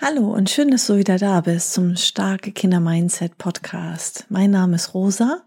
[0.00, 4.26] Hallo und schön, dass du wieder da bist zum Starke Kinder Mindset Podcast.
[4.28, 5.42] Mein Name ist Rosa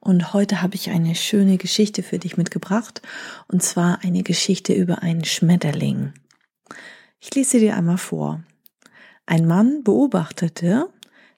[0.00, 3.00] und heute habe ich eine schöne Geschichte für dich mitgebracht
[3.46, 6.14] und zwar eine Geschichte über einen Schmetterling.
[7.20, 8.42] Ich lese dir einmal vor.
[9.24, 10.88] Ein Mann beobachtete,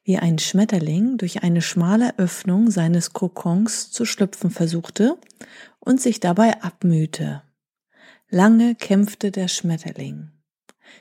[0.03, 5.19] wie ein Schmetterling durch eine schmale Öffnung seines Kokons zu schlüpfen versuchte
[5.81, 7.43] und sich dabei abmühte.
[8.31, 10.34] Lange kämpfte der Schmetterling.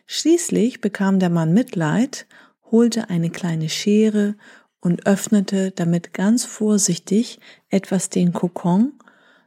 [0.06, 2.28] Schließlich bekam der Mann Mitleid,
[2.72, 4.36] holte eine kleine Schere
[4.80, 8.94] und öffnete damit ganz vorsichtig etwas den Kokon,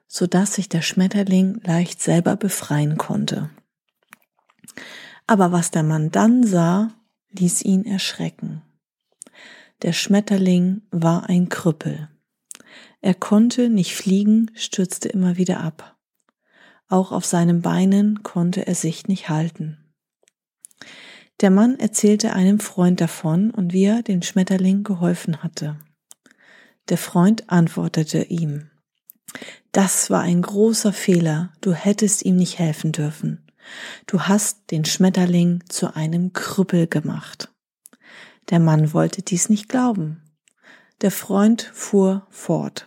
[0.07, 3.51] so dass sich der Schmetterling leicht selber befreien konnte.
[5.27, 6.91] Aber was der Mann dann sah,
[7.33, 8.63] ließ ihn erschrecken.
[9.83, 12.09] Der Schmetterling war ein Krüppel.
[13.03, 15.97] Er konnte nicht fliegen, stürzte immer wieder ab.
[16.89, 19.86] Auch auf seinen Beinen konnte er sich nicht halten.
[21.41, 25.79] Der Mann erzählte einem Freund davon und wie er dem Schmetterling geholfen hatte.
[26.89, 28.71] Der Freund antwortete ihm,
[29.73, 33.45] das war ein großer Fehler, du hättest ihm nicht helfen dürfen.
[34.07, 37.53] Du hast den Schmetterling zu einem Krüppel gemacht.
[38.51, 40.23] Der Mann wollte dies nicht glauben.
[41.01, 42.87] Der Freund fuhr fort.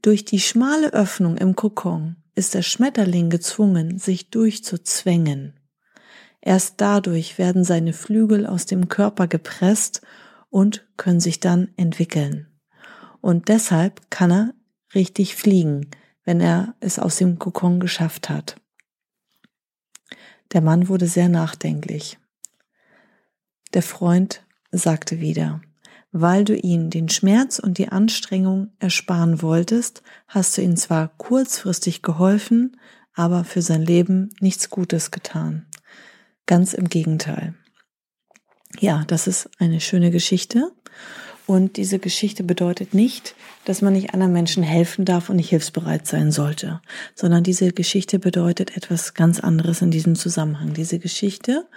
[0.00, 5.60] Durch die schmale Öffnung im Kokon ist der Schmetterling gezwungen, sich durchzuzwängen.
[6.42, 10.02] Erst dadurch werden seine Flügel aus dem Körper gepresst
[10.50, 12.48] und können sich dann entwickeln.
[13.20, 14.54] Und deshalb kann er
[14.94, 15.88] richtig fliegen,
[16.24, 18.56] wenn er es aus dem Kokon geschafft hat.
[20.52, 22.18] Der Mann wurde sehr nachdenklich.
[23.72, 25.62] Der Freund sagte wieder,
[26.10, 32.02] weil du ihm den Schmerz und die Anstrengung ersparen wolltest, hast du ihm zwar kurzfristig
[32.02, 32.76] geholfen,
[33.14, 35.66] aber für sein Leben nichts Gutes getan.
[36.46, 37.54] Ganz im Gegenteil.
[38.80, 40.72] Ja, das ist eine schöne Geschichte.
[41.46, 46.06] Und diese Geschichte bedeutet nicht, dass man nicht anderen Menschen helfen darf und nicht hilfsbereit
[46.06, 46.80] sein sollte,
[47.14, 50.72] sondern diese Geschichte bedeutet etwas ganz anderes in diesem Zusammenhang.
[50.72, 51.68] Diese Geschichte,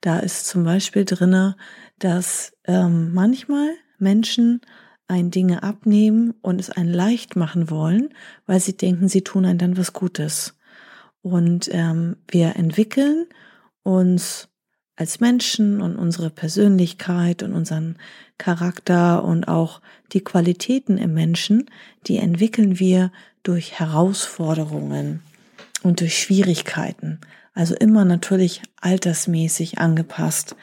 [0.00, 1.56] da ist zum Beispiel drinne,
[1.98, 4.60] dass ähm, manchmal Menschen
[5.08, 8.10] ein Dinge abnehmen und es einen leicht machen wollen,
[8.46, 10.54] weil sie denken, sie tun einem dann was Gutes.
[11.22, 13.26] Und ähm, wir entwickeln
[13.88, 14.48] uns
[14.96, 17.96] als Menschen und unsere Persönlichkeit und unseren
[18.36, 19.80] Charakter und auch
[20.12, 21.70] die Qualitäten im Menschen,
[22.06, 23.10] die entwickeln wir
[23.42, 25.22] durch Herausforderungen
[25.82, 27.20] und durch Schwierigkeiten.
[27.54, 30.54] Also immer natürlich altersmäßig angepasst.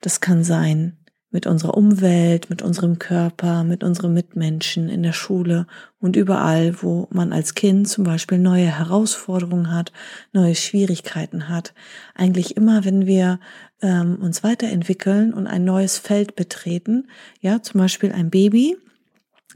[0.00, 0.96] Das kann sein
[1.30, 5.66] mit unserer Umwelt, mit unserem Körper, mit unseren Mitmenschen in der Schule
[6.00, 9.92] und überall, wo man als Kind zum Beispiel neue Herausforderungen hat,
[10.32, 11.74] neue Schwierigkeiten hat.
[12.14, 13.40] Eigentlich immer, wenn wir
[13.82, 17.08] ähm, uns weiterentwickeln und ein neues Feld betreten,
[17.40, 18.76] ja, zum Beispiel ein Baby,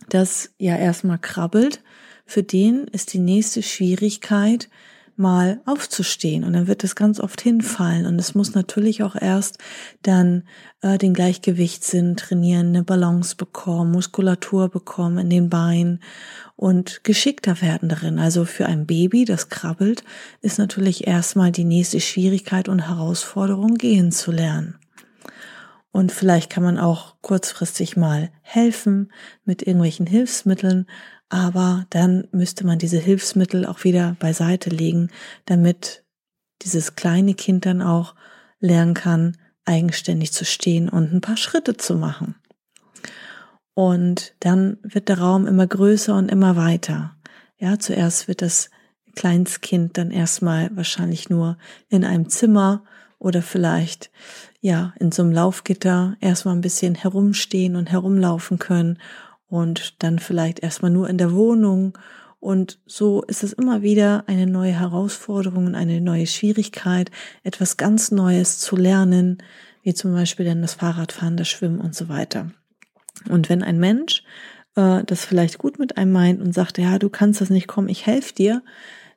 [0.09, 1.83] das ja erstmal krabbelt,
[2.27, 4.69] für den ist die nächste Schwierigkeit,
[5.23, 9.57] mal aufzustehen und dann wird es ganz oft hinfallen und es muss natürlich auch erst
[10.03, 10.43] dann
[10.83, 16.01] äh, den Gleichgewichtssinn trainieren, eine Balance bekommen, Muskulatur bekommen in den Beinen
[16.57, 18.19] und geschickter werden darin.
[18.19, 20.05] Also für ein Baby, das krabbelt,
[20.43, 24.79] ist natürlich erstmal die nächste Schwierigkeit und Herausforderung gehen zu lernen.
[25.93, 29.13] Und vielleicht kann man auch kurzfristig mal helfen
[29.45, 30.87] mit irgendwelchen Hilfsmitteln,
[31.33, 35.09] aber dann müsste man diese Hilfsmittel auch wieder beiseite legen,
[35.47, 36.05] damit
[36.61, 38.15] dieses kleine Kind dann auch
[38.61, 42.35] lernen kann, eigenständig zu stehen und ein paar Schritte zu machen.
[43.73, 47.17] Und dann wird der Raum immer größer und immer weiter.
[47.59, 48.69] Ja, zuerst wird das
[49.17, 51.57] Kleinstkind dann erstmal wahrscheinlich nur
[51.89, 52.85] in einem Zimmer
[53.19, 54.11] oder vielleicht
[54.61, 58.99] ja in so einem Laufgitter erstmal ein bisschen herumstehen und herumlaufen können
[59.53, 61.99] und dann vielleicht erstmal nur in der Wohnung.
[62.41, 67.11] Und so ist es immer wieder eine neue Herausforderung, eine neue Schwierigkeit,
[67.45, 69.43] etwas ganz Neues zu lernen,
[69.83, 72.51] wie zum Beispiel dann das Fahrradfahren, das Schwimmen und so weiter.
[73.29, 74.25] Und wenn ein Mensch
[74.75, 77.91] äh, das vielleicht gut mit einem meint und sagt, ja, du kannst das nicht kommen,
[77.91, 78.63] ich helfe dir,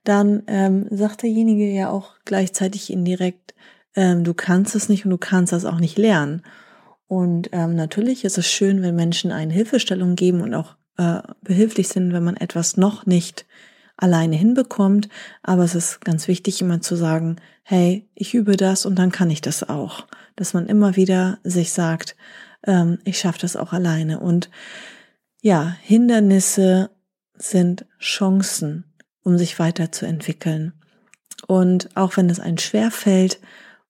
[0.03, 3.55] dann ähm, sagt derjenige ja auch gleichzeitig indirekt,
[3.95, 6.41] ähm, du kannst es nicht und du kannst das auch nicht lernen.
[7.07, 11.87] Und ähm, natürlich ist es schön, wenn Menschen eine Hilfestellung geben und auch äh, behilflich
[11.87, 13.45] sind, wenn man etwas noch nicht
[13.97, 15.09] alleine hinbekommt.
[15.43, 19.29] Aber es ist ganz wichtig, immer zu sagen, hey, ich übe das und dann kann
[19.29, 20.07] ich das auch.
[20.35, 22.15] Dass man immer wieder sich sagt,
[22.65, 24.19] ähm, ich schaffe das auch alleine.
[24.19, 24.49] Und
[25.41, 26.89] ja, Hindernisse
[27.35, 28.85] sind Chancen,
[29.23, 30.73] um sich weiterzuentwickeln.
[31.47, 33.39] Und auch wenn es ein schwer fällt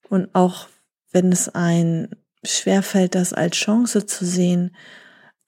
[0.08, 0.68] und auch
[1.12, 2.10] wenn es ein
[2.46, 4.74] schwer fällt, das als Chance zu sehen,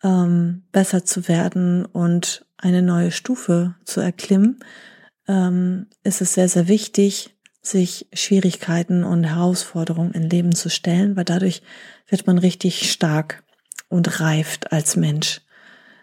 [0.02, 4.60] ähm, besser zu werden und eine neue Stufe zu erklimmen,
[5.26, 11.24] ähm, ist es sehr, sehr wichtig, sich Schwierigkeiten und Herausforderungen im Leben zu stellen, weil
[11.24, 11.62] dadurch
[12.08, 13.44] wird man richtig stark
[13.88, 15.42] und reift als Mensch.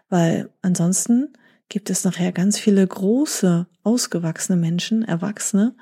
[0.09, 1.33] Weil ansonsten
[1.69, 5.75] gibt es nachher ganz viele große, ausgewachsene Menschen, Erwachsene,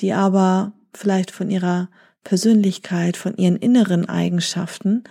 [0.00, 1.90] die aber vielleicht von ihrer
[2.24, 5.04] Persönlichkeit, von ihren inneren Eigenschaften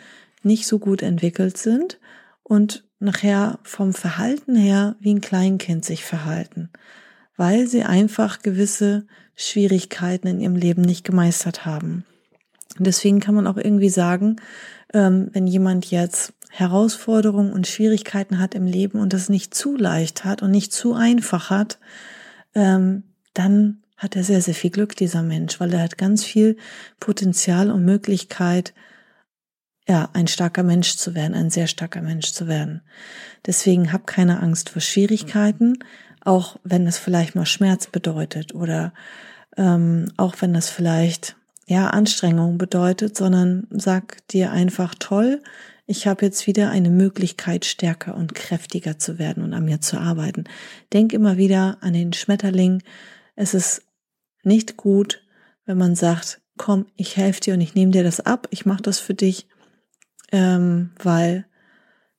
[0.43, 1.99] nicht so gut entwickelt sind
[2.43, 6.69] und nachher vom Verhalten her wie ein Kleinkind sich verhalten,
[7.35, 9.05] weil sie einfach gewisse
[9.35, 12.05] Schwierigkeiten in ihrem Leben nicht gemeistert haben.
[12.77, 14.37] Und deswegen kann man auch irgendwie sagen,
[14.93, 20.25] ähm, wenn jemand jetzt Herausforderungen und Schwierigkeiten hat im Leben und das nicht zu leicht
[20.25, 21.79] hat und nicht zu einfach hat,
[22.55, 26.57] ähm, dann hat er sehr, sehr viel Glück, dieser Mensch, weil er hat ganz viel
[26.99, 28.73] Potenzial und Möglichkeit,
[29.87, 32.81] ja, ein starker Mensch zu werden, ein sehr starker Mensch zu werden.
[33.45, 35.79] Deswegen hab keine Angst vor Schwierigkeiten,
[36.21, 38.93] auch wenn es vielleicht mal Schmerz bedeutet oder
[39.55, 45.41] ähm, auch wenn das vielleicht ja Anstrengung bedeutet, sondern sag dir einfach toll,
[45.89, 49.97] ich habe jetzt wieder eine Möglichkeit, stärker und kräftiger zu werden und an mir zu
[49.97, 50.43] arbeiten.
[50.91, 52.83] Denk immer wieder an den Schmetterling.
[53.37, 53.83] Es ist
[54.47, 55.23] nicht gut,
[55.65, 58.81] wenn man sagt, komm, ich helfe dir und ich nehme dir das ab, ich mache
[58.81, 59.47] das für dich,
[60.31, 61.45] ähm, weil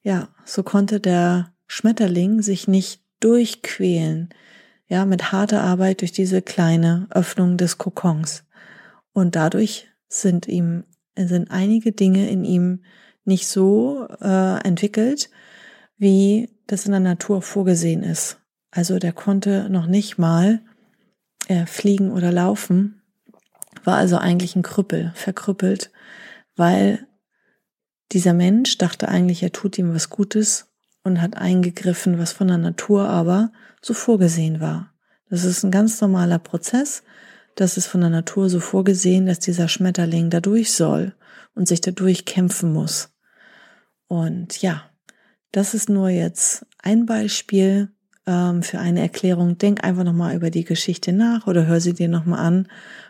[0.03, 4.31] ja, so konnte der Schmetterling sich nicht durchquälen,
[4.87, 8.45] ja, mit harter Arbeit durch diese kleine Öffnung des Kokons.
[9.13, 10.85] Und dadurch sind ihm,
[11.17, 12.85] sind einige Dinge in ihm
[13.25, 15.31] nicht so äh, entwickelt,
[15.99, 18.39] wie das in der Natur vorgesehen ist.
[18.71, 20.61] Also der konnte noch nicht mal
[21.49, 23.03] äh, fliegen oder laufen,
[23.85, 25.91] war also eigentlich ein Krüppel, verkrüppelt,
[26.57, 27.07] weil
[28.13, 30.73] dieser Mensch dachte eigentlich, er tut ihm was Gutes
[31.05, 33.53] und hat eingegriffen, was von der Natur aber
[33.83, 34.93] so vorgesehen war.
[35.31, 37.03] Das ist ein ganz normaler Prozess.
[37.55, 41.15] Das ist von der Natur so vorgesehen, dass dieser Schmetterling dadurch soll
[41.55, 43.11] und sich dadurch kämpfen muss.
[44.07, 44.91] Und ja,
[45.53, 47.91] das ist nur jetzt ein Beispiel
[48.29, 49.59] ähm, für eine Erklärung.
[49.59, 52.69] Denk einfach nochmal über die Geschichte nach oder hör sie dir nochmal an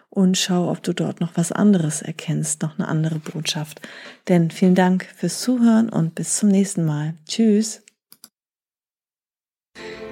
[0.08, 3.82] und schau, ob du dort noch was anderes erkennst, noch eine andere Botschaft.
[4.28, 7.14] Denn vielen Dank fürs Zuhören und bis zum nächsten Mal.
[7.26, 7.82] Tschüss.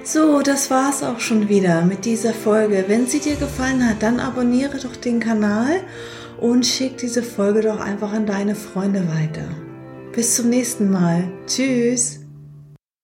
[0.05, 2.85] So, das war's auch schon wieder mit dieser Folge.
[2.87, 5.81] Wenn sie dir gefallen hat, dann abonniere doch den Kanal
[6.41, 9.49] und schick diese Folge doch einfach an deine Freunde weiter.
[10.13, 11.25] Bis zum nächsten Mal.
[11.47, 12.26] Tschüss.